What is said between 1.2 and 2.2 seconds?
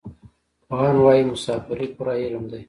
مسافري پوره